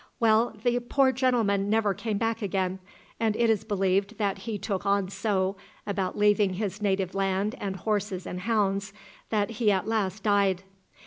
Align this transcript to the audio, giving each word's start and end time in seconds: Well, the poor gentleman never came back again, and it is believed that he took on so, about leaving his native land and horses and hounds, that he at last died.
Well, 0.19 0.57
the 0.63 0.79
poor 0.79 1.11
gentleman 1.11 1.69
never 1.69 1.93
came 1.93 2.17
back 2.17 2.41
again, 2.41 2.79
and 3.19 3.35
it 3.35 3.51
is 3.51 3.63
believed 3.63 4.17
that 4.17 4.39
he 4.39 4.57
took 4.57 4.83
on 4.83 5.09
so, 5.09 5.57
about 5.85 6.17
leaving 6.17 6.53
his 6.53 6.81
native 6.81 7.13
land 7.13 7.53
and 7.59 7.75
horses 7.75 8.25
and 8.25 8.39
hounds, 8.39 8.93
that 9.29 9.51
he 9.61 9.71
at 9.71 9.85
last 9.85 10.23
died. 10.23 10.63